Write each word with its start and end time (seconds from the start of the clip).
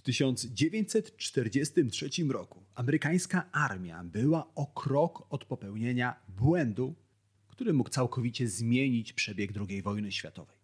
W 0.00 0.02
1943 0.02 2.10
roku 2.28 2.64
amerykańska 2.74 3.52
armia 3.52 4.04
była 4.04 4.54
o 4.54 4.66
krok 4.66 5.26
od 5.30 5.44
popełnienia 5.44 6.22
błędu, 6.28 6.94
który 7.48 7.72
mógł 7.72 7.90
całkowicie 7.90 8.48
zmienić 8.48 9.12
przebieg 9.12 9.50
II 9.68 9.82
wojny 9.82 10.12
światowej. 10.12 10.56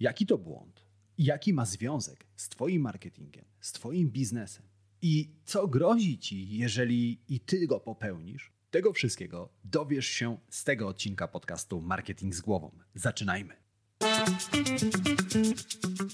Jaki 0.00 0.26
to 0.26 0.38
błąd? 0.38 0.86
Jaki 1.18 1.52
ma 1.52 1.66
związek 1.66 2.26
z 2.36 2.48
Twoim 2.48 2.82
marketingiem, 2.82 3.44
z 3.60 3.72
Twoim 3.72 4.10
biznesem? 4.10 4.66
I 5.02 5.30
co 5.44 5.68
grozi 5.68 6.18
Ci, 6.18 6.58
jeżeli 6.58 7.20
i 7.28 7.40
Ty 7.40 7.66
go 7.66 7.80
popełnisz? 7.80 8.52
Tego 8.70 8.92
wszystkiego 8.92 9.52
dowiesz 9.64 10.06
się 10.06 10.38
z 10.50 10.64
tego 10.64 10.88
odcinka 10.88 11.28
podcastu 11.28 11.80
Marketing 11.80 12.34
z 12.34 12.40
Głową. 12.40 12.70
Zaczynajmy. 12.94 13.67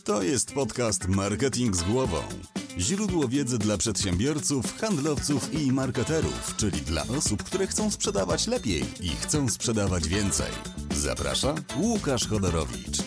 To 0.05 0.23
jest 0.23 0.55
podcast 0.55 1.09
Marketing 1.09 1.77
z 1.77 1.83
Głową. 1.83 2.19
Źródło 2.79 3.29
wiedzy 3.29 3.59
dla 3.59 3.79
przedsiębiorców, 3.79 4.79
handlowców 4.79 5.55
i 5.55 5.73
marketerów, 5.73 6.57
czyli 6.57 6.81
dla 6.81 7.03
osób, 7.03 7.43
które 7.43 7.67
chcą 7.67 7.91
sprzedawać 7.91 8.47
lepiej 8.47 8.83
i 9.01 9.09
chcą 9.09 9.49
sprzedawać 9.49 10.09
więcej. 10.09 10.53
Zaprasza 10.95 11.55
Łukasz 11.77 12.29
Chodorowicz. 12.29 12.99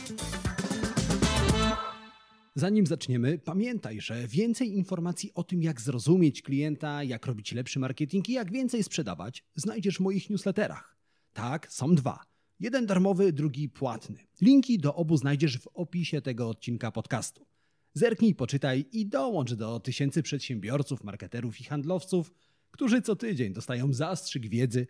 Zanim 2.56 2.86
zaczniemy, 2.86 3.38
pamiętaj, 3.38 4.02
że 4.02 4.28
więcej 4.28 4.74
informacji 4.74 5.32
o 5.34 5.44
tym, 5.44 5.62
jak 5.62 5.82
zrozumieć 5.82 6.42
klienta, 6.42 7.04
jak 7.04 7.26
robić 7.26 7.52
lepszy 7.52 7.80
marketing 7.80 8.30
i 8.30 8.34
jak 8.34 8.52
więcej 8.52 8.84
sprzedawać, 8.84 9.44
znajdziesz 9.56 9.98
w 9.98 10.00
moich 10.00 10.30
newsletterach. 10.30 10.98
Tak, 11.34 11.72
są 11.72 11.96
dwa. 11.96 12.37
Jeden 12.60 12.86
darmowy, 12.86 13.34
drugi 13.34 13.70
płatny. 13.70 14.28
Linki 14.42 14.78
do 14.78 14.96
obu 14.96 15.18
znajdziesz 15.18 15.60
w 15.60 15.68
opisie 15.74 16.22
tego 16.22 16.50
odcinka 16.50 16.92
podcastu. 16.92 17.46
Zerknij, 17.94 18.36
poczytaj 18.36 18.86
i 18.92 19.06
dołącz 19.06 19.54
do 19.54 19.80
tysięcy 19.80 20.24
przedsiębiorców, 20.24 21.04
marketerów 21.04 21.62
i 21.62 21.64
handlowców, 21.64 22.34
którzy 22.72 23.02
co 23.02 23.16
tydzień 23.16 23.54
dostają 23.54 23.94
zastrzyk 23.94 24.48
wiedzy, 24.48 24.88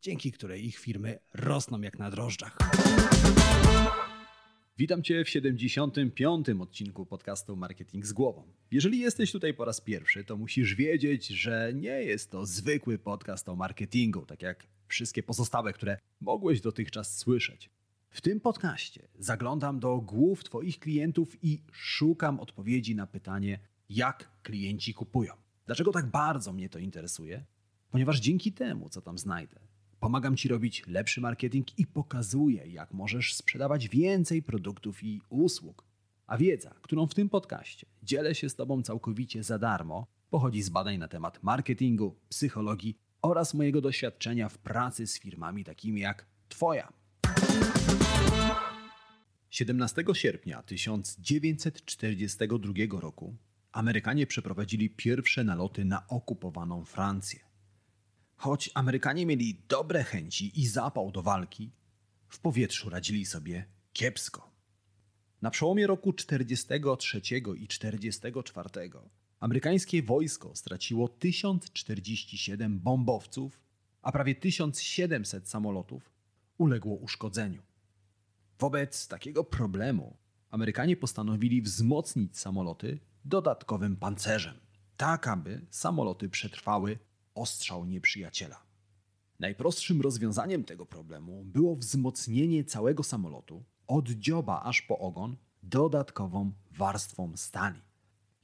dzięki 0.00 0.32
której 0.32 0.66
ich 0.66 0.78
firmy 0.78 1.18
rosną 1.34 1.80
jak 1.80 1.98
na 1.98 2.10
drożdżach. 2.10 2.58
Witam 4.78 5.02
Cię 5.02 5.24
w 5.24 5.28
75. 5.28 6.48
odcinku 6.60 7.06
podcastu 7.06 7.56
Marketing 7.56 8.06
z 8.06 8.12
Głową. 8.12 8.42
Jeżeli 8.70 8.98
jesteś 8.98 9.32
tutaj 9.32 9.54
po 9.54 9.64
raz 9.64 9.80
pierwszy, 9.80 10.24
to 10.24 10.36
musisz 10.36 10.74
wiedzieć, 10.74 11.26
że 11.26 11.72
nie 11.74 12.02
jest 12.02 12.30
to 12.30 12.46
zwykły 12.46 12.98
podcast 12.98 13.48
o 13.48 13.56
marketingu, 13.56 14.26
tak 14.26 14.42
jak 14.42 14.66
wszystkie 14.88 15.22
pozostałe, 15.22 15.72
które 15.72 15.98
mogłeś 16.20 16.60
dotychczas 16.60 17.16
słyszeć. 17.16 17.70
W 18.10 18.20
tym 18.20 18.40
podcaście 18.40 19.08
zaglądam 19.18 19.80
do 19.80 20.00
głów 20.00 20.44
Twoich 20.44 20.78
klientów 20.78 21.44
i 21.44 21.62
szukam 21.72 22.40
odpowiedzi 22.40 22.94
na 22.94 23.06
pytanie, 23.06 23.58
jak 23.88 24.30
klienci 24.42 24.94
kupują. 24.94 25.32
Dlaczego 25.66 25.92
tak 25.92 26.06
bardzo 26.06 26.52
mnie 26.52 26.68
to 26.68 26.78
interesuje? 26.78 27.44
Ponieważ 27.90 28.20
dzięki 28.20 28.52
temu, 28.52 28.88
co 28.88 29.02
tam 29.02 29.18
znajdę, 29.18 29.60
pomagam 30.00 30.36
Ci 30.36 30.48
robić 30.48 30.82
lepszy 30.86 31.20
marketing 31.20 31.78
i 31.78 31.86
pokazuję, 31.86 32.66
jak 32.66 32.94
możesz 32.94 33.34
sprzedawać 33.34 33.88
więcej 33.88 34.42
produktów 34.42 35.04
i 35.04 35.20
usług. 35.28 35.84
A 36.26 36.38
wiedza, 36.38 36.74
którą 36.82 37.06
w 37.06 37.14
tym 37.14 37.28
podcaście 37.28 37.86
dzielę 38.02 38.34
się 38.34 38.48
z 38.48 38.54
Tobą 38.54 38.82
całkowicie 38.82 39.42
za 39.42 39.58
darmo, 39.58 40.06
pochodzi 40.30 40.62
z 40.62 40.68
badań 40.68 40.98
na 40.98 41.08
temat 41.08 41.42
marketingu, 41.42 42.16
psychologii 42.28 42.98
oraz 43.22 43.54
mojego 43.54 43.80
doświadczenia 43.80 44.48
w 44.48 44.58
pracy 44.58 45.06
z 45.06 45.20
firmami 45.20 45.64
takimi 45.64 46.00
jak 46.00 46.26
Twoja. 46.48 46.92
17 49.50 50.04
sierpnia 50.12 50.62
1942 50.62 53.00
roku 53.00 53.36
Amerykanie 53.72 54.26
przeprowadzili 54.26 54.90
pierwsze 54.90 55.44
naloty 55.44 55.84
na 55.84 56.08
okupowaną 56.08 56.84
Francję. 56.84 57.47
Choć 58.38 58.70
Amerykanie 58.74 59.26
mieli 59.26 59.62
dobre 59.68 60.04
chęci 60.04 60.60
i 60.60 60.66
zapał 60.66 61.10
do 61.10 61.22
walki, 61.22 61.70
w 62.28 62.38
powietrzu 62.40 62.90
radzili 62.90 63.26
sobie 63.26 63.64
kiepsko. 63.92 64.50
Na 65.42 65.50
przełomie 65.50 65.86
roku 65.86 66.12
43 66.12 67.20
i 67.56 67.68
44 67.68 68.90
amerykańskie 69.40 70.02
wojsko 70.02 70.56
straciło 70.56 71.08
1047 71.08 72.78
bombowców, 72.80 73.60
a 74.02 74.12
prawie 74.12 74.34
1700 74.34 75.48
samolotów 75.48 76.10
uległo 76.58 76.94
uszkodzeniu. 76.94 77.62
Wobec 78.58 79.08
takiego 79.08 79.44
problemu 79.44 80.16
Amerykanie 80.50 80.96
postanowili 80.96 81.62
wzmocnić 81.62 82.38
samoloty 82.38 82.98
dodatkowym 83.24 83.96
pancerzem, 83.96 84.54
tak 84.96 85.28
aby 85.28 85.66
samoloty 85.70 86.28
przetrwały 86.28 86.98
ostrzał 87.38 87.84
nieprzyjaciela. 87.84 88.62
Najprostszym 89.40 90.00
rozwiązaniem 90.00 90.64
tego 90.64 90.86
problemu 90.86 91.44
było 91.44 91.76
wzmocnienie 91.76 92.64
całego 92.64 93.02
samolotu 93.02 93.64
od 93.86 94.08
dzioba 94.08 94.62
aż 94.62 94.82
po 94.82 94.98
ogon 94.98 95.36
dodatkową 95.62 96.52
warstwą 96.70 97.36
stali. 97.36 97.80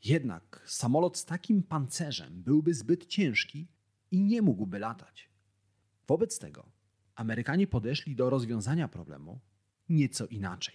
Jednak 0.05 0.65
samolot 0.67 1.19
z 1.19 1.25
takim 1.25 1.63
pancerzem 1.63 2.43
byłby 2.43 2.75
zbyt 2.75 3.07
ciężki 3.07 3.69
i 4.11 4.21
nie 4.21 4.43
mógłby 4.43 4.79
latać. 4.79 5.31
Wobec 6.07 6.39
tego 6.39 6.75
Amerykanie 7.15 7.67
podeszli 7.67 8.17
do 8.17 8.31
rozwiązania 8.31 8.89
problemu 8.89 9.41
nieco 9.89 10.27
inaczej. 10.27 10.75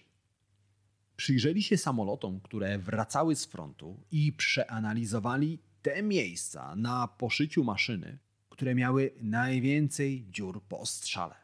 Przyjrzeli 1.15 1.63
się 1.63 1.77
samolotom, 1.77 2.41
które 2.41 2.79
wracały 2.79 3.35
z 3.35 3.45
frontu 3.45 4.03
i 4.11 4.33
przeanalizowali 4.33 5.59
te 5.81 6.03
miejsca 6.03 6.75
na 6.75 7.07
poszyciu 7.07 7.63
maszyny, 7.63 8.17
które 8.49 8.75
miały 8.75 9.11
najwięcej 9.21 10.25
dziur 10.29 10.63
po 10.63 10.85
strzale. 10.85 11.35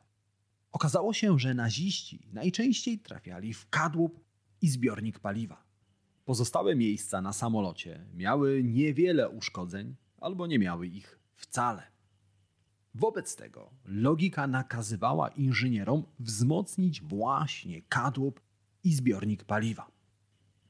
Okazało 0.71 1.13
się, 1.13 1.39
że 1.39 1.53
naziści 1.53 2.27
najczęściej 2.33 2.99
trafiali 2.99 3.53
w 3.53 3.69
kadłub 3.69 4.19
i 4.61 4.69
zbiornik 4.69 5.19
paliwa. 5.19 5.63
Pozostałe 6.25 6.75
miejsca 6.75 7.21
na 7.21 7.33
samolocie 7.33 8.05
miały 8.13 8.63
niewiele 8.63 9.29
uszkodzeń 9.29 9.95
albo 10.17 10.47
nie 10.47 10.59
miały 10.59 10.87
ich 10.87 11.19
wcale. 11.35 11.83
Wobec 12.95 13.35
tego 13.35 13.71
logika 13.85 14.47
nakazywała 14.47 15.29
inżynierom 15.29 16.03
wzmocnić 16.19 17.01
właśnie 17.01 17.81
kadłub 17.81 18.41
i 18.83 18.93
zbiornik 18.93 19.43
paliwa. 19.43 19.91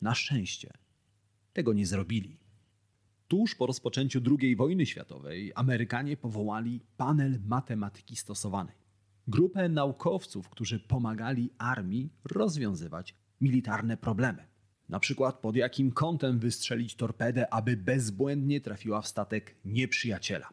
Na 0.01 0.15
szczęście 0.15 0.73
tego 1.53 1.73
nie 1.73 1.85
zrobili. 1.85 2.44
Tuż 3.27 3.55
po 3.55 3.65
rozpoczęciu 3.65 4.21
II 4.41 4.55
wojny 4.55 4.85
światowej 4.85 5.51
Amerykanie 5.55 6.17
powołali 6.17 6.81
panel 6.97 7.39
matematyki 7.45 8.15
stosowanej. 8.15 8.75
Grupę 9.27 9.69
naukowców, 9.69 10.49
którzy 10.49 10.79
pomagali 10.79 11.49
armii 11.57 12.09
rozwiązywać 12.25 13.15
militarne 13.41 13.97
problemy. 13.97 14.47
Na 14.89 14.99
przykład 14.99 15.39
pod 15.39 15.55
jakim 15.55 15.91
kątem 15.91 16.39
wystrzelić 16.39 16.95
torpedę, 16.95 17.53
aby 17.53 17.77
bezbłędnie 17.77 18.61
trafiła 18.61 19.01
w 19.01 19.07
statek 19.07 19.55
nieprzyjaciela. 19.65 20.49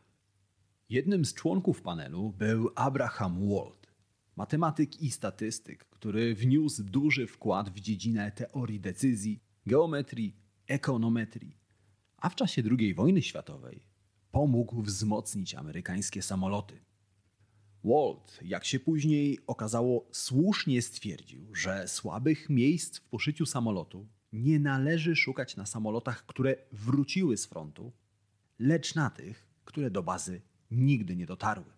Jednym 0.89 1.25
z 1.25 1.35
członków 1.35 1.83
panelu 1.83 2.31
był 2.39 2.71
Abraham 2.75 3.49
Wald, 3.49 3.93
matematyk 4.37 5.01
i 5.01 5.11
statystyk, 5.11 5.85
który 5.85 6.35
wniósł 6.35 6.85
duży 6.85 7.27
wkład 7.27 7.71
w 7.71 7.81
dziedzinę 7.81 8.33
teorii 8.33 8.81
decyzji, 8.81 9.41
geometrii, 9.67 10.37
ekonometrii, 10.67 11.62
a 12.23 12.29
w 12.29 12.35
czasie 12.35 12.63
II 12.79 12.95
wojny 12.95 13.23
światowej 13.23 13.87
pomógł 14.31 14.83
wzmocnić 14.83 15.55
amerykańskie 15.55 16.23
samoloty. 16.23 16.81
Walt, 17.85 18.39
jak 18.43 18.65
się 18.65 18.81
później 18.81 19.39
okazało, 19.47 20.09
słusznie 20.13 20.83
stwierdził, 20.83 21.55
że 21.55 21.89
słabych 21.89 22.51
miejsc 22.51 22.99
w 22.99 23.09
poszyciu 23.09 23.47
samolotu 23.47 24.09
nie 24.33 24.59
należy 24.59 25.17
szukać 25.17 25.57
na 25.57 25.67
samolotach, 25.67 26.27
które 26.27 26.57
wróciły 26.73 27.37
z 27.37 27.47
frontu, 27.47 27.93
lecz 28.59 28.95
na 28.95 29.11
tych, 29.11 29.49
które 29.65 29.91
do 29.91 30.03
bazy 30.03 30.43
nigdy 30.71 31.17
nie 31.17 31.27
dotarły. 31.27 31.73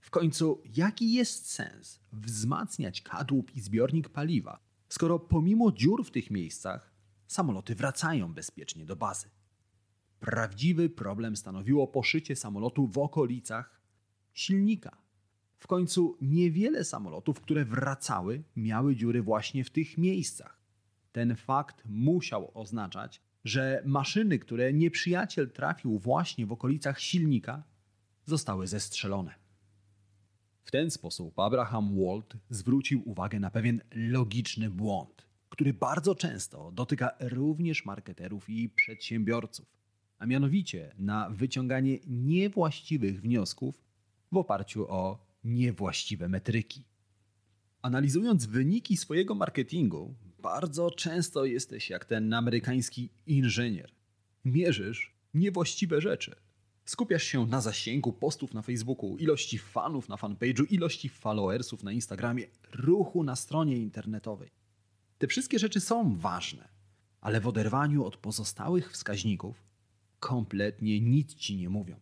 W 0.00 0.10
końcu, 0.10 0.62
jaki 0.76 1.12
jest 1.12 1.50
sens 1.50 2.00
wzmacniać 2.12 3.02
kadłub 3.02 3.56
i 3.56 3.60
zbiornik 3.60 4.08
paliwa, 4.08 4.60
skoro 4.88 5.18
pomimo 5.18 5.72
dziur 5.72 6.06
w 6.06 6.10
tych 6.10 6.30
miejscach 6.30 6.94
samoloty 7.26 7.74
wracają 7.74 8.34
bezpiecznie 8.34 8.84
do 8.84 8.96
bazy? 8.96 9.30
Prawdziwy 10.26 10.88
problem 10.88 11.36
stanowiło 11.36 11.86
poszycie 11.86 12.36
samolotu 12.36 12.86
w 12.86 12.98
okolicach 12.98 13.80
silnika. 14.34 14.96
W 15.58 15.66
końcu 15.66 16.16
niewiele 16.20 16.84
samolotów, 16.84 17.40
które 17.40 17.64
wracały, 17.64 18.42
miały 18.56 18.96
dziury 18.96 19.22
właśnie 19.22 19.64
w 19.64 19.70
tych 19.70 19.98
miejscach. 19.98 20.60
Ten 21.12 21.36
fakt 21.36 21.82
musiał 21.84 22.50
oznaczać, 22.54 23.22
że 23.44 23.82
maszyny, 23.84 24.38
które 24.38 24.72
nieprzyjaciel 24.72 25.50
trafił 25.50 25.98
właśnie 25.98 26.46
w 26.46 26.52
okolicach 26.52 27.00
silnika, 27.00 27.62
zostały 28.24 28.66
zestrzelone. 28.66 29.34
W 30.64 30.70
ten 30.70 30.90
sposób 30.90 31.38
Abraham 31.38 31.96
Walt 32.04 32.36
zwrócił 32.50 33.02
uwagę 33.04 33.40
na 33.40 33.50
pewien 33.50 33.80
logiczny 33.94 34.70
błąd. 34.70 35.26
który 35.48 35.74
bardzo 35.74 36.14
często 36.14 36.72
dotyka 36.72 37.10
również 37.20 37.84
marketerów 37.84 38.48
i 38.50 38.68
przedsiębiorców, 38.68 39.75
a 40.18 40.26
mianowicie 40.26 40.94
na 40.98 41.30
wyciąganie 41.30 41.98
niewłaściwych 42.06 43.20
wniosków 43.20 43.82
w 44.32 44.36
oparciu 44.36 44.86
o 44.88 45.26
niewłaściwe 45.44 46.28
metryki. 46.28 46.84
Analizując 47.82 48.46
wyniki 48.46 48.96
swojego 48.96 49.34
marketingu, 49.34 50.14
bardzo 50.38 50.90
często 50.90 51.44
jesteś 51.44 51.90
jak 51.90 52.04
ten 52.04 52.32
amerykański 52.32 53.10
inżynier. 53.26 53.92
Mierzysz 54.44 55.14
niewłaściwe 55.34 56.00
rzeczy. 56.00 56.34
Skupiasz 56.84 57.22
się 57.22 57.46
na 57.46 57.60
zasięgu 57.60 58.12
postów 58.12 58.54
na 58.54 58.62
Facebooku, 58.62 59.16
ilości 59.16 59.58
fanów 59.58 60.08
na 60.08 60.16
fanpage'u, 60.16 60.66
ilości 60.70 61.08
followersów 61.08 61.82
na 61.82 61.92
Instagramie, 61.92 62.46
ruchu 62.72 63.24
na 63.24 63.36
stronie 63.36 63.76
internetowej. 63.76 64.50
Te 65.18 65.26
wszystkie 65.26 65.58
rzeczy 65.58 65.80
są 65.80 66.16
ważne, 66.16 66.68
ale 67.20 67.40
w 67.40 67.46
oderwaniu 67.46 68.04
od 68.04 68.16
pozostałych 68.16 68.92
wskaźników 68.92 69.65
kompletnie 70.26 71.00
nic 71.00 71.34
ci 71.34 71.56
nie 71.56 71.68
mówią. 71.68 71.96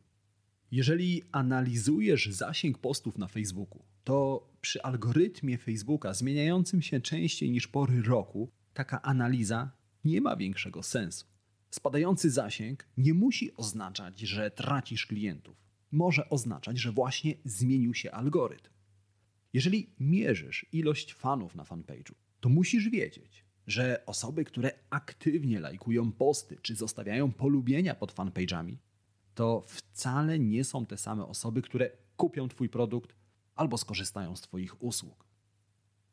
Jeżeli 0.70 1.22
analizujesz 1.32 2.26
zasięg 2.26 2.78
postów 2.78 3.18
na 3.18 3.28
Facebooku, 3.28 3.82
to 4.04 4.48
przy 4.60 4.82
algorytmie 4.82 5.58
Facebooka 5.58 6.14
zmieniającym 6.14 6.82
się 6.82 7.00
częściej 7.00 7.50
niż 7.50 7.68
pory 7.68 8.02
roku, 8.02 8.50
taka 8.74 9.02
analiza 9.02 9.70
nie 10.04 10.20
ma 10.20 10.36
większego 10.36 10.82
sensu. 10.82 11.26
Spadający 11.70 12.30
zasięg 12.30 12.88
nie 12.96 13.14
musi 13.14 13.56
oznaczać, 13.56 14.20
że 14.20 14.50
tracisz 14.50 15.06
klientów. 15.06 15.56
Może 15.90 16.30
oznaczać, 16.30 16.78
że 16.78 16.92
właśnie 16.92 17.34
zmienił 17.44 17.94
się 17.94 18.12
algorytm. 18.12 18.70
Jeżeli 19.52 19.90
mierzysz 20.00 20.66
ilość 20.72 21.14
fanów 21.14 21.54
na 21.54 21.64
fanpage'u, 21.64 22.12
to 22.40 22.48
musisz 22.48 22.88
wiedzieć, 22.88 23.43
że 23.66 24.02
osoby, 24.06 24.44
które 24.44 24.70
aktywnie 24.90 25.60
lajkują 25.60 26.12
posty 26.12 26.56
czy 26.62 26.74
zostawiają 26.74 27.32
polubienia 27.32 27.94
pod 27.94 28.14
fanpage'ami, 28.14 28.76
to 29.34 29.64
wcale 29.66 30.38
nie 30.38 30.64
są 30.64 30.86
te 30.86 30.96
same 30.96 31.26
osoby, 31.26 31.62
które 31.62 31.90
kupią 32.16 32.48
Twój 32.48 32.68
produkt 32.68 33.14
albo 33.54 33.78
skorzystają 33.78 34.36
z 34.36 34.40
Twoich 34.40 34.82
usług. 34.82 35.24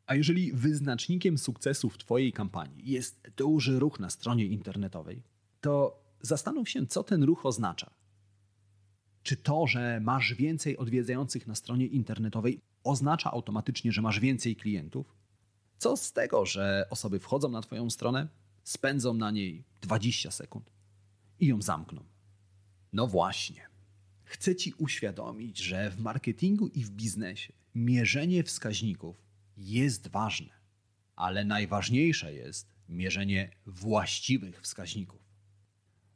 A 0.06 0.14
jeżeli 0.14 0.52
wyznacznikiem 0.52 1.38
sukcesu 1.38 1.90
w 1.90 1.98
Twojej 1.98 2.32
kampanii 2.32 2.90
jest 2.90 3.30
duży 3.36 3.78
ruch 3.78 4.00
na 4.00 4.10
stronie 4.10 4.46
internetowej, 4.46 5.22
to 5.60 6.02
zastanów 6.20 6.68
się, 6.68 6.86
co 6.86 7.04
ten 7.04 7.22
ruch 7.22 7.46
oznacza. 7.46 7.90
Czy 9.22 9.36
to, 9.36 9.66
że 9.66 10.00
masz 10.00 10.34
więcej 10.34 10.76
odwiedzających 10.76 11.46
na 11.46 11.54
stronie 11.54 11.86
internetowej, 11.86 12.60
oznacza 12.84 13.30
automatycznie, 13.30 13.92
że 13.92 14.02
masz 14.02 14.20
więcej 14.20 14.56
klientów? 14.56 15.14
Co 15.82 15.96
z 15.96 16.12
tego, 16.12 16.46
że 16.46 16.86
osoby 16.90 17.18
wchodzą 17.18 17.48
na 17.48 17.62
Twoją 17.62 17.90
stronę, 17.90 18.28
spędzą 18.64 19.14
na 19.14 19.30
niej 19.30 19.64
20 19.80 20.30
sekund 20.30 20.70
i 21.40 21.46
ją 21.46 21.62
zamkną? 21.62 22.04
No 22.92 23.06
właśnie. 23.06 23.66
Chcę 24.24 24.56
Ci 24.56 24.74
uświadomić, 24.78 25.58
że 25.58 25.90
w 25.90 26.00
marketingu 26.00 26.68
i 26.68 26.84
w 26.84 26.90
biznesie 26.90 27.52
mierzenie 27.74 28.42
wskaźników 28.44 29.16
jest 29.56 30.08
ważne, 30.08 30.52
ale 31.16 31.44
najważniejsze 31.44 32.34
jest 32.34 32.74
mierzenie 32.88 33.50
właściwych 33.66 34.60
wskaźników. 34.60 35.20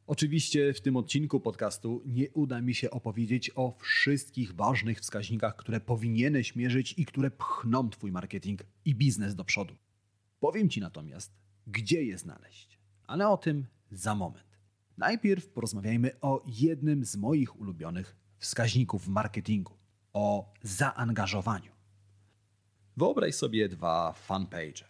Oczywiście 0.07 0.73
w 0.73 0.81
tym 0.81 0.95
odcinku 0.97 1.39
podcastu 1.39 2.03
nie 2.05 2.29
uda 2.29 2.61
mi 2.61 2.75
się 2.75 2.91
opowiedzieć 2.91 3.51
o 3.55 3.77
wszystkich 3.79 4.55
ważnych 4.55 4.99
wskaźnikach, 4.99 5.55
które 5.55 5.79
powinieneś 5.79 6.55
mierzyć 6.55 6.93
i 6.97 7.05
które 7.05 7.31
pchną 7.31 7.89
Twój 7.89 8.11
marketing 8.11 8.63
i 8.85 8.95
biznes 8.95 9.35
do 9.35 9.43
przodu. 9.43 9.75
Powiem 10.39 10.69
Ci 10.69 10.81
natomiast, 10.81 11.33
gdzie 11.67 12.03
je 12.03 12.17
znaleźć, 12.17 12.79
ale 13.07 13.29
o 13.29 13.37
tym 13.37 13.65
za 13.91 14.15
moment. 14.15 14.59
Najpierw 14.97 15.47
porozmawiajmy 15.47 16.11
o 16.21 16.43
jednym 16.45 17.05
z 17.05 17.15
moich 17.15 17.59
ulubionych 17.59 18.15
wskaźników 18.37 19.05
w 19.05 19.09
marketingu 19.09 19.73
o 20.13 20.53
zaangażowaniu. 20.61 21.71
Wyobraź 22.97 23.35
sobie 23.35 23.69
dwa 23.69 24.13
fanpage. 24.13 24.83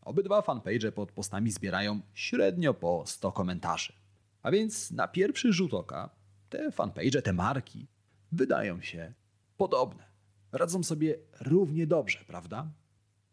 Obydwa 0.00 0.42
fanpage 0.42 0.92
pod 0.92 1.12
postami 1.12 1.50
zbierają 1.50 2.00
średnio 2.14 2.74
po 2.74 3.04
100 3.06 3.32
komentarzy. 3.32 4.03
A 4.44 4.50
więc 4.50 4.90
na 4.90 5.08
pierwszy 5.08 5.52
rzut 5.52 5.74
oka 5.74 6.10
te 6.48 6.72
fanpage, 6.72 7.22
te 7.22 7.32
marki 7.32 7.86
wydają 8.32 8.80
się 8.80 9.14
podobne. 9.56 10.04
Radzą 10.52 10.82
sobie 10.82 11.18
równie 11.40 11.86
dobrze, 11.86 12.24
prawda? 12.26 12.70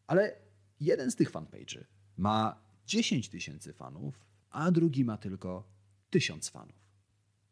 Ale 0.07 0.35
jeden 0.79 1.11
z 1.11 1.15
tych 1.15 1.29
fanpage 1.29 1.85
ma 2.17 2.61
10 2.85 3.29
tysięcy 3.29 3.73
fanów, 3.73 4.25
a 4.49 4.71
drugi 4.71 5.05
ma 5.05 5.17
tylko 5.17 5.63
1000 6.09 6.49
fanów. 6.49 6.81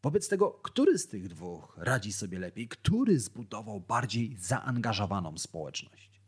Wobec 0.02 0.28
tego, 0.28 0.50
który 0.50 0.98
z 0.98 1.08
tych 1.08 1.28
dwóch 1.28 1.74
radzi 1.76 2.12
sobie 2.12 2.38
lepiej, 2.38 2.68
który 2.68 3.20
zbudował 3.20 3.80
bardziej 3.80 4.36
zaangażowaną 4.38 5.38
społeczność? 5.38 6.20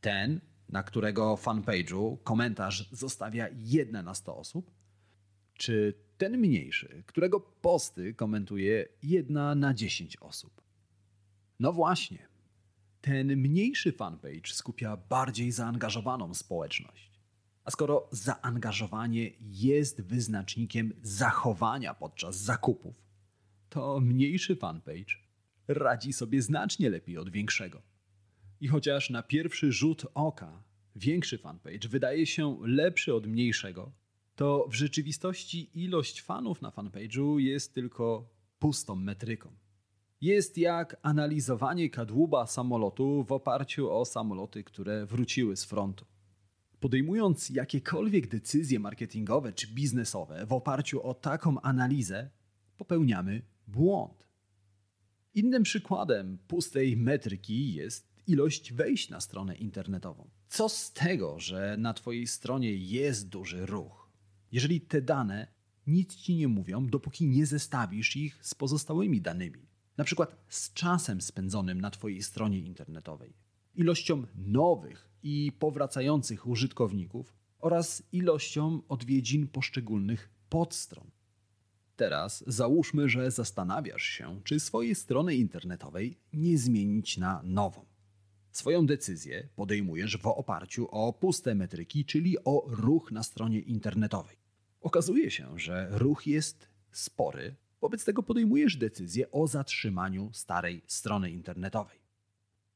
Ten, 0.00 0.40
na 0.68 0.82
którego 0.82 1.34
fanpage'u 1.34 2.16
komentarz 2.24 2.88
zostawia 2.92 3.48
jedna 3.52 4.02
na 4.02 4.14
100 4.14 4.36
osób, 4.36 4.70
czy 5.54 6.05
ten 6.18 6.38
mniejszy, 6.38 7.02
którego 7.06 7.40
posty 7.40 8.14
komentuje 8.14 8.88
jedna 9.02 9.54
na 9.54 9.74
10 9.74 10.16
osób? 10.16 10.62
No 11.60 11.72
właśnie, 11.72 12.28
ten 13.00 13.36
mniejszy 13.36 13.92
fanpage 13.92 14.52
skupia 14.52 14.96
bardziej 14.96 15.52
zaangażowaną 15.52 16.34
społeczność. 16.34 17.10
A 17.64 17.70
skoro 17.70 18.08
zaangażowanie 18.10 19.30
jest 19.40 20.00
wyznacznikiem 20.02 20.92
zachowania 21.02 21.94
podczas 21.94 22.36
zakupów, 22.36 23.06
to 23.68 24.00
mniejszy 24.00 24.56
fanpage 24.56 25.14
radzi 25.68 26.12
sobie 26.12 26.42
znacznie 26.42 26.90
lepiej 26.90 27.18
od 27.18 27.30
większego. 27.30 27.82
I 28.60 28.68
chociaż 28.68 29.10
na 29.10 29.22
pierwszy 29.22 29.72
rzut 29.72 30.06
oka 30.14 30.62
większy 30.96 31.38
fanpage 31.38 31.88
wydaje 31.88 32.26
się 32.26 32.56
lepszy 32.62 33.14
od 33.14 33.26
mniejszego, 33.26 33.92
to 34.36 34.66
w 34.70 34.74
rzeczywistości 34.74 35.70
ilość 35.74 36.22
fanów 36.22 36.62
na 36.62 36.70
fanpage'u 36.70 37.36
jest 37.36 37.74
tylko 37.74 38.28
pustą 38.58 38.96
metryką. 38.96 39.50
Jest 40.20 40.58
jak 40.58 40.96
analizowanie 41.02 41.90
kadłuba 41.90 42.46
samolotu 42.46 43.24
w 43.24 43.32
oparciu 43.32 43.90
o 43.90 44.04
samoloty, 44.04 44.64
które 44.64 45.06
wróciły 45.06 45.56
z 45.56 45.64
frontu. 45.64 46.04
Podejmując 46.80 47.50
jakiekolwiek 47.50 48.28
decyzje 48.28 48.78
marketingowe 48.78 49.52
czy 49.52 49.66
biznesowe 49.66 50.46
w 50.46 50.52
oparciu 50.52 51.02
o 51.02 51.14
taką 51.14 51.60
analizę, 51.60 52.30
popełniamy 52.76 53.42
błąd. 53.66 54.26
Innym 55.34 55.62
przykładem 55.62 56.38
pustej 56.48 56.96
metryki 56.96 57.74
jest 57.74 58.16
ilość 58.26 58.72
wejść 58.72 59.08
na 59.08 59.20
stronę 59.20 59.54
internetową. 59.54 60.30
Co 60.48 60.68
z 60.68 60.92
tego, 60.92 61.40
że 61.40 61.76
na 61.78 61.94
Twojej 61.94 62.26
stronie 62.26 62.74
jest 62.74 63.28
duży 63.28 63.66
ruch, 63.66 64.05
jeżeli 64.56 64.80
te 64.80 65.02
dane 65.02 65.46
nic 65.86 66.14
Ci 66.14 66.36
nie 66.36 66.48
mówią, 66.48 66.86
dopóki 66.86 67.26
nie 67.26 67.46
zestawisz 67.46 68.16
ich 68.16 68.38
z 68.42 68.54
pozostałymi 68.54 69.20
danymi, 69.20 69.68
na 69.96 70.04
przykład 70.04 70.36
z 70.48 70.72
czasem 70.72 71.20
spędzonym 71.20 71.80
na 71.80 71.90
Twojej 71.90 72.22
stronie 72.22 72.58
internetowej, 72.58 73.32
ilością 73.74 74.22
nowych 74.34 75.10
i 75.22 75.52
powracających 75.58 76.46
użytkowników 76.46 77.34
oraz 77.58 78.02
ilością 78.12 78.82
odwiedzin 78.88 79.48
poszczególnych 79.48 80.30
podstron. 80.48 81.10
Teraz 81.96 82.44
załóżmy, 82.46 83.08
że 83.08 83.30
zastanawiasz 83.30 84.02
się, 84.02 84.40
czy 84.44 84.60
swojej 84.60 84.94
strony 84.94 85.34
internetowej 85.34 86.18
nie 86.32 86.58
zmienić 86.58 87.18
na 87.18 87.42
nową. 87.44 87.84
Swoją 88.52 88.86
decyzję 88.86 89.48
podejmujesz 89.56 90.18
w 90.18 90.26
oparciu 90.26 90.88
o 90.90 91.12
puste 91.12 91.54
metryki, 91.54 92.04
czyli 92.04 92.44
o 92.44 92.64
ruch 92.66 93.12
na 93.12 93.22
stronie 93.22 93.60
internetowej. 93.60 94.45
Okazuje 94.86 95.30
się, 95.30 95.58
że 95.58 95.88
ruch 95.90 96.26
jest 96.26 96.68
spory, 96.92 97.54
wobec 97.80 98.04
tego 98.04 98.22
podejmujesz 98.22 98.76
decyzję 98.76 99.30
o 99.30 99.46
zatrzymaniu 99.46 100.30
starej 100.32 100.82
strony 100.86 101.30
internetowej. 101.30 101.98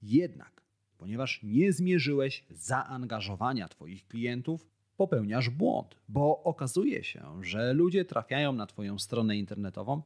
Jednak 0.02 0.60
ponieważ 1.00 1.40
nie 1.42 1.72
zmierzyłeś 1.72 2.44
zaangażowania 2.50 3.68
Twoich 3.68 4.08
klientów, 4.08 4.66
popełniasz 4.96 5.50
błąd, 5.50 5.96
bo 6.08 6.42
okazuje 6.42 7.04
się, 7.04 7.44
że 7.44 7.72
ludzie 7.72 8.04
trafiają 8.04 8.52
na 8.52 8.66
Twoją 8.66 8.98
stronę 8.98 9.36
internetową, 9.36 10.02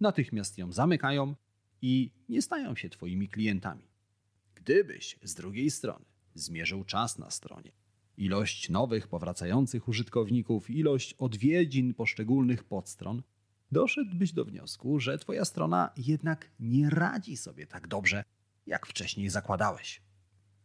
natychmiast 0.00 0.58
ją 0.58 0.72
zamykają 0.72 1.34
i 1.82 2.10
nie 2.28 2.42
stają 2.42 2.76
się 2.76 2.88
Twoimi 2.88 3.28
klientami. 3.28 3.82
Gdybyś 4.54 5.18
z 5.22 5.34
drugiej 5.34 5.70
strony 5.70 6.04
zmierzył 6.34 6.84
czas 6.84 7.18
na 7.18 7.30
stronie, 7.30 7.72
ilość 8.18 8.68
nowych, 8.68 9.08
powracających 9.08 9.88
użytkowników, 9.88 10.70
ilość 10.70 11.14
odwiedzin 11.14 11.94
poszczególnych 11.94 12.64
podstron, 12.64 13.22
doszedłbyś 13.72 14.32
do 14.32 14.44
wniosku, 14.44 15.00
że 15.00 15.18
Twoja 15.18 15.44
strona 15.44 15.90
jednak 15.96 16.50
nie 16.60 16.90
radzi 16.90 17.36
sobie 17.36 17.66
tak 17.66 17.88
dobrze, 17.88 18.24
jak 18.66 18.86
wcześniej 18.86 19.28
zakładałeś. 19.28 20.02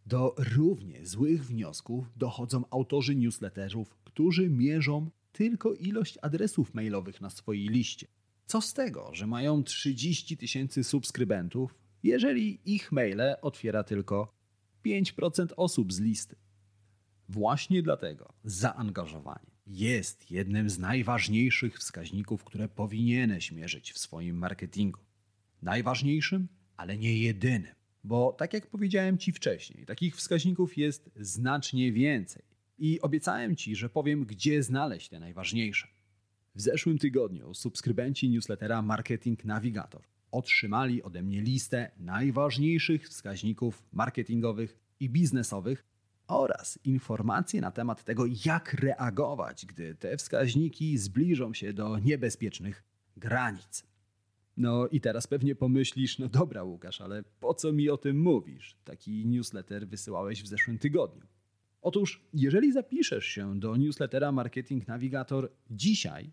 Do 0.05 0.35
równie 0.37 1.05
złych 1.05 1.45
wniosków 1.45 2.11
dochodzą 2.15 2.63
autorzy 2.69 3.15
newsletterów, 3.15 3.95
którzy 4.03 4.49
mierzą 4.49 5.09
tylko 5.31 5.73
ilość 5.73 6.17
adresów 6.21 6.73
mailowych 6.73 7.21
na 7.21 7.29
swojej 7.29 7.67
liście. 7.67 8.07
Co 8.45 8.61
z 8.61 8.73
tego, 8.73 9.09
że 9.13 9.27
mają 9.27 9.63
30 9.63 10.37
tysięcy 10.37 10.83
subskrybentów, 10.83 11.75
jeżeli 12.03 12.59
ich 12.65 12.91
maile 12.91 13.35
otwiera 13.41 13.83
tylko 13.83 14.33
5% 14.85 15.47
osób 15.57 15.93
z 15.93 15.99
listy? 15.99 16.42
Właśnie 17.29 17.83
dlatego 17.83 18.33
zaangażowanie 18.43 19.51
jest 19.67 20.31
jednym 20.31 20.69
z 20.69 20.79
najważniejszych 20.79 21.79
wskaźników, 21.79 22.43
które 22.43 22.67
powinieneś 22.67 23.51
mierzyć 23.51 23.91
w 23.91 23.97
swoim 23.97 24.37
marketingu. 24.37 24.99
Najważniejszym, 25.61 26.47
ale 26.77 26.97
nie 26.97 27.17
jedynym, 27.17 27.75
bo 28.03 28.33
tak 28.33 28.53
jak 28.53 28.67
powiedziałem 28.67 29.17
Ci 29.17 29.31
wcześniej, 29.31 29.85
takich 29.85 30.15
wskaźników 30.15 30.77
jest 30.77 31.09
znacznie 31.15 31.91
więcej 31.91 32.43
i 32.77 33.01
obiecałem 33.01 33.55
Ci, 33.55 33.75
że 33.75 33.89
powiem, 33.89 34.25
gdzie 34.25 34.63
znaleźć 34.63 35.09
te 35.09 35.19
najważniejsze. 35.19 35.87
W 36.55 36.61
zeszłym 36.61 36.97
tygodniu 36.97 37.53
subskrybenci 37.53 38.29
newslettera 38.29 38.81
Marketing 38.81 39.45
Navigator 39.45 40.01
otrzymali 40.31 41.03
ode 41.03 41.23
mnie 41.23 41.41
listę 41.41 41.91
najważniejszych 41.97 43.09
wskaźników 43.09 43.83
marketingowych 43.91 44.79
i 44.99 45.09
biznesowych 45.09 45.85
oraz 46.27 46.79
informacje 46.83 47.61
na 47.61 47.71
temat 47.71 48.03
tego, 48.03 48.23
jak 48.45 48.73
reagować, 48.73 49.65
gdy 49.65 49.95
te 49.95 50.17
wskaźniki 50.17 50.97
zbliżą 50.97 51.53
się 51.53 51.73
do 51.73 51.99
niebezpiecznych 51.99 52.83
granic. 53.17 53.83
No 54.57 54.87
i 54.87 55.01
teraz 55.01 55.27
pewnie 55.27 55.55
pomyślisz, 55.55 56.19
no 56.19 56.27
dobra 56.27 56.63
Łukasz, 56.63 57.01
ale 57.01 57.23
po 57.39 57.53
co 57.53 57.73
mi 57.73 57.89
o 57.89 57.97
tym 57.97 58.21
mówisz? 58.21 58.77
Taki 58.83 59.25
newsletter 59.25 59.87
wysyłałeś 59.87 60.43
w 60.43 60.47
zeszłym 60.47 60.77
tygodniu. 60.79 61.27
Otóż, 61.81 62.25
jeżeli 62.33 62.71
zapiszesz 62.71 63.25
się 63.25 63.59
do 63.59 63.77
newslettera 63.77 64.31
Marketing 64.31 64.87
Navigator 64.87 65.51
dzisiaj, 65.71 66.31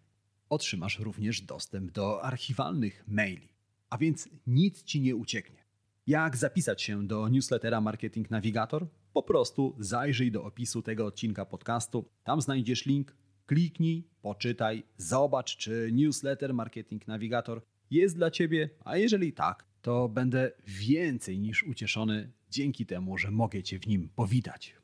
otrzymasz 0.49 0.99
również 0.99 1.43
dostęp 1.43 1.93
do 1.93 2.23
archiwalnych 2.23 3.05
maili, 3.09 3.49
a 3.91 3.99
więc 3.99 4.29
nic 4.47 4.83
ci 4.83 5.01
nie 5.01 5.17
ucieknie. 5.17 5.65
Jak 6.07 6.37
zapisać 6.37 6.83
się 6.83 7.07
do 7.07 7.29
newslettera 7.29 7.81
Marketing 7.81 8.31
Navigator? 8.31 8.87
Po 9.13 9.23
prostu 9.23 9.77
zajrzyj 9.79 10.33
do 10.33 10.45
opisu 10.45 10.83
tego 10.83 11.07
odcinka 11.07 11.45
podcastu, 11.45 12.05
tam 12.25 12.41
znajdziesz 12.41 12.87
link, 12.87 13.17
kliknij, 13.47 14.09
poczytaj, 14.23 14.83
zobacz, 14.97 15.57
czy 15.57 15.91
newsletter 15.93 16.55
Marketing 16.55 17.09
Navigator 17.09 17.63
jest 17.91 18.17
dla 18.17 18.31
Ciebie, 18.31 18.71
a 18.85 18.97
jeżeli 18.97 19.33
tak, 19.33 19.65
to 19.83 20.09
będę 20.09 20.53
więcej 20.67 21.39
niż 21.39 21.63
ucieszony 21.63 22.33
dzięki 22.51 22.87
temu, 22.87 23.19
że 23.19 23.31
mogę 23.31 23.63
Cię 23.63 23.79
w 23.79 23.87
nim 23.87 24.09
powitać. 24.09 24.77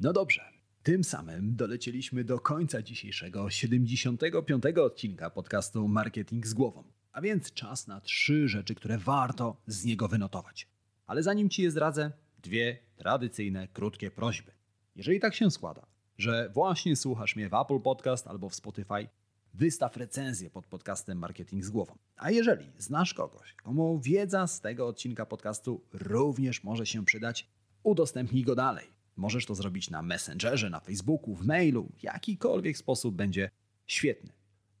No 0.00 0.12
dobrze, 0.12 0.42
tym 0.82 1.04
samym 1.04 1.56
dolecieliśmy 1.56 2.24
do 2.24 2.40
końca 2.40 2.82
dzisiejszego 2.82 3.50
75. 3.50 4.62
odcinka 4.66 5.30
podcastu 5.30 5.88
Marketing 5.88 6.46
z 6.46 6.54
głową. 6.54 6.84
A 7.12 7.20
więc 7.20 7.52
czas 7.52 7.86
na 7.86 8.00
trzy 8.00 8.48
rzeczy, 8.48 8.74
które 8.74 8.98
warto 8.98 9.56
z 9.66 9.84
niego 9.84 10.08
wynotować. 10.08 10.68
Ale 11.06 11.22
zanim 11.22 11.50
Ci 11.50 11.62
je 11.62 11.70
zdradzę, 11.70 12.12
dwie 12.46 12.78
tradycyjne, 12.96 13.68
krótkie 13.68 14.10
prośby. 14.10 14.52
Jeżeli 14.96 15.20
tak 15.20 15.34
się 15.34 15.50
składa, 15.50 15.86
że 16.18 16.50
właśnie 16.54 16.96
słuchasz 16.96 17.36
mnie 17.36 17.48
w 17.48 17.54
Apple 17.54 17.80
Podcast 17.80 18.26
albo 18.26 18.48
w 18.48 18.54
Spotify, 18.54 19.08
wystaw 19.54 19.96
recenzję 19.96 20.50
pod 20.50 20.66
podcastem 20.66 21.18
Marketing 21.18 21.64
z 21.64 21.70
głową. 21.70 21.98
A 22.16 22.30
jeżeli 22.30 22.72
znasz 22.78 23.14
kogoś, 23.14 23.54
komu 23.54 24.00
wiedza 24.00 24.46
z 24.46 24.60
tego 24.60 24.86
odcinka 24.86 25.26
podcastu 25.26 25.84
również 25.92 26.64
może 26.64 26.86
się 26.86 27.04
przydać, 27.04 27.48
udostępnij 27.82 28.44
go 28.44 28.54
dalej. 28.54 28.86
Możesz 29.16 29.46
to 29.46 29.54
zrobić 29.54 29.90
na 29.90 30.02
Messengerze, 30.02 30.70
na 30.70 30.80
Facebooku, 30.80 31.34
w 31.34 31.46
mailu, 31.46 31.92
jakikolwiek 32.02 32.78
sposób 32.78 33.14
będzie 33.14 33.50
świetny. 33.86 34.32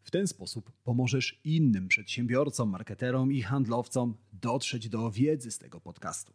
W 0.02 0.10
ten 0.10 0.26
sposób 0.26 0.72
pomożesz 0.84 1.40
innym 1.44 1.88
przedsiębiorcom, 1.88 2.70
marketerom 2.70 3.32
i 3.32 3.42
handlowcom 3.42 4.16
dotrzeć 4.32 4.88
do 4.88 5.10
wiedzy 5.10 5.50
z 5.50 5.58
tego 5.58 5.80
podcastu. 5.80 6.32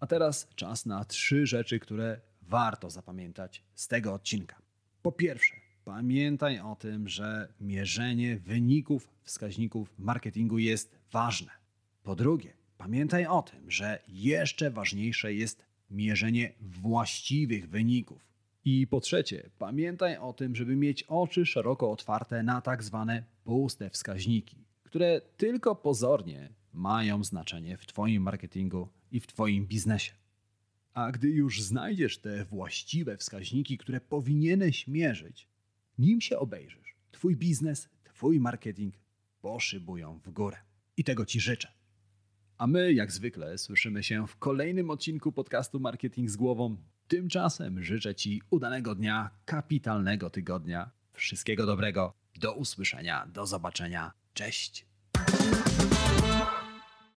A 0.00 0.06
teraz 0.06 0.48
czas 0.54 0.86
na 0.86 1.04
trzy 1.04 1.46
rzeczy, 1.46 1.78
które 1.78 2.20
warto 2.42 2.90
zapamiętać 2.90 3.62
z 3.74 3.88
tego 3.88 4.14
odcinka. 4.14 4.56
Po 5.02 5.12
pierwsze, 5.12 5.54
pamiętaj 5.84 6.60
o 6.60 6.76
tym, 6.76 7.08
że 7.08 7.48
mierzenie 7.60 8.36
wyników 8.36 9.08
wskaźników 9.22 9.94
marketingu 9.98 10.58
jest 10.58 10.98
ważne. 11.12 11.50
Po 12.02 12.16
drugie, 12.16 12.52
pamiętaj 12.78 13.26
o 13.26 13.42
tym, 13.42 13.70
że 13.70 14.02
jeszcze 14.08 14.70
ważniejsze 14.70 15.34
jest 15.34 15.64
mierzenie 15.90 16.52
właściwych 16.60 17.68
wyników. 17.68 18.28
I 18.64 18.86
po 18.86 19.00
trzecie, 19.00 19.50
pamiętaj 19.58 20.16
o 20.16 20.32
tym, 20.32 20.56
żeby 20.56 20.76
mieć 20.76 21.02
oczy 21.02 21.46
szeroko 21.46 21.90
otwarte 21.90 22.42
na 22.42 22.60
tak 22.60 22.82
zwane 22.82 23.24
puste 23.44 23.90
wskaźniki, 23.90 24.56
które 24.82 25.20
tylko 25.36 25.74
pozornie 25.74 26.48
mają 26.72 27.24
znaczenie 27.24 27.76
w 27.76 27.86
Twoim 27.86 28.22
marketingu 28.22 28.88
i 29.12 29.20
w 29.20 29.26
Twoim 29.26 29.66
biznesie. 29.66 30.12
A 30.94 31.12
gdy 31.12 31.28
już 31.28 31.62
znajdziesz 31.62 32.18
te 32.18 32.44
właściwe 32.44 33.16
wskaźniki, 33.16 33.78
które 33.78 34.00
powinieneś 34.00 34.86
mierzyć, 34.88 35.48
nim 35.98 36.20
się 36.20 36.38
obejrzysz, 36.38 36.96
Twój 37.12 37.36
biznes, 37.36 37.88
Twój 38.04 38.40
marketing 38.40 38.94
poszybują 39.40 40.20
w 40.24 40.30
górę. 40.30 40.56
I 40.96 41.04
tego 41.04 41.26
Ci 41.26 41.40
życzę. 41.40 41.68
A 42.58 42.66
my, 42.66 42.92
jak 42.92 43.12
zwykle, 43.12 43.58
słyszymy 43.58 44.02
się 44.02 44.26
w 44.26 44.36
kolejnym 44.36 44.90
odcinku 44.90 45.32
podcastu 45.32 45.80
Marketing 45.80 46.30
z 46.30 46.36
Głową. 46.36 46.76
Tymczasem 47.08 47.82
życzę 47.82 48.14
Ci 48.14 48.42
udanego 48.50 48.94
dnia, 48.94 49.30
kapitalnego 49.44 50.30
tygodnia. 50.30 50.90
Wszystkiego 51.12 51.66
dobrego. 51.66 52.12
Do 52.40 52.54
usłyszenia, 52.54 53.26
do 53.26 53.46
zobaczenia. 53.46 54.12
Cześć. 54.34 54.86